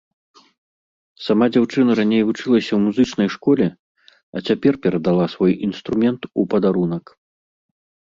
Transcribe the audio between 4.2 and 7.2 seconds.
а цяпер перадала свой інструмент у падарунак.